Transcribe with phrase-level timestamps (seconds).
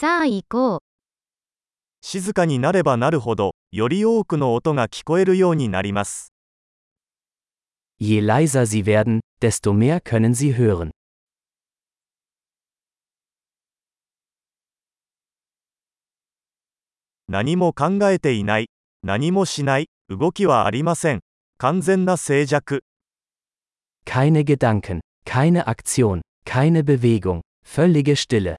[0.00, 0.80] さあ行こう。
[2.00, 6.32] 静かになればなるほど、より多くの音が聞こえるようになります。
[8.00, 10.92] Je leiser sie werden, desto mehr können sie hören.
[17.28, 18.70] 何も考えていない、
[19.02, 21.20] 何もしない、動きはありません。
[21.58, 22.80] 完全な静寂。
[24.06, 28.56] Keine Gedanken, keine Aktion, keine Bewegung, völlige Stille.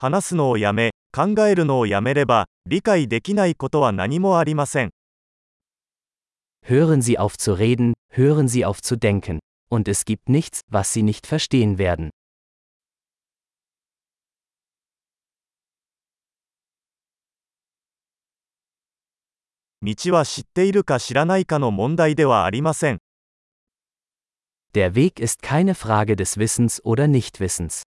[0.00, 4.90] 話すのをやめ、考えるのをやめれば、理解できないことは何もありません。
[6.64, 9.40] Hören Sie auf zu reden, hören Sie auf zu denken.
[9.70, 12.10] Und es gibt nichts, was Sie nicht verstehen werden.
[19.82, 22.98] 道は知っているか知らないかの問題ではありません。
[24.74, 27.87] Der Weg ist keine Frage des Wissens oder Nichtwissens.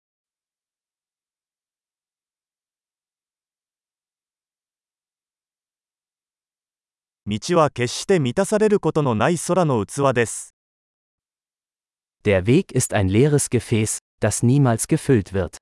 [7.25, 10.53] 道は決して満たされることのない空の器です。
[12.25, 15.57] Der Weg ist ein leeres Gefäß, das niemals gefüllt wird.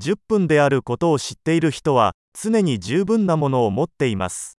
[0.00, 4.58] 10分であることを知っている人は、常に十分なものを持っています。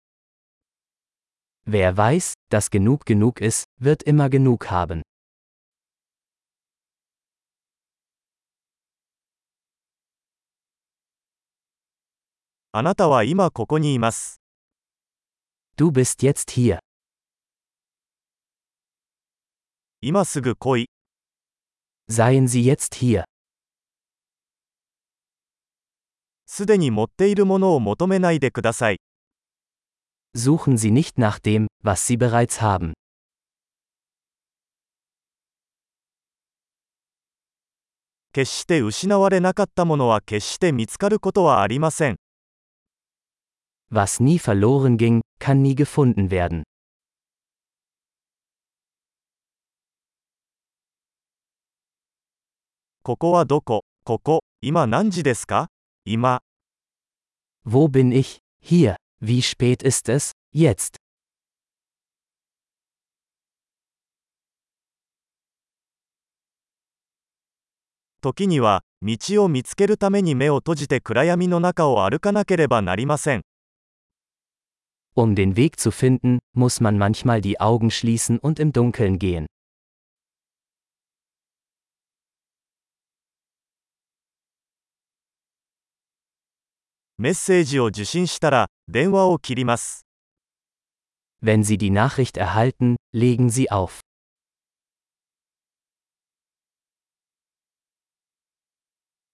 [1.69, 5.03] Wer weiß, dass genug genug ist, wird immer genug haben.
[12.79, 14.43] あなたは今ここにいます。
[15.79, 16.81] Du bist jetzt hier.
[20.03, 20.91] 今すぐ来い。
[22.11, 23.25] Seien Sie jetzt hier.
[26.45, 28.99] すでに持っているものを求めないでください。
[30.37, 32.93] Suchen Sie nicht nach dem, was Sie bereits haben.
[38.35, 42.17] 決して失われなかったものは決して見つかることはありません。
[43.91, 46.65] Was nie verloren ging, kann nie gefunden werden.
[53.05, 55.69] ここはどこここ、今何時ですか
[56.05, 56.41] 今、
[57.65, 58.39] Wo bin ich?
[58.61, 58.97] Hier.
[59.21, 60.33] Wie spät ist es?
[60.53, 60.97] Jetzt.
[68.21, 73.43] 時には、道を見つけるために目を閉じて暗闇の中を歩かなければなりません。
[75.16, 79.48] Um den Weg zu finden, muss man manchmal die Augen schließen und im Dunkeln gehen.
[87.18, 90.08] メッセージを受信したら、電話を切ります。
[91.44, 94.02] Wenn Sie die Nachricht erhalten, legen Sie auf.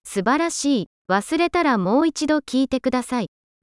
[0.04, 0.88] 素晴らしい。
[1.10, 3.30] 忘れたらもう一度聞いてください。